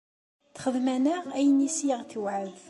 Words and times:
Texdem-aneɣ 0.55 1.23
ayen 1.37 1.65
iyes 1.67 1.79
aɣ-tewɛed. 1.93 2.55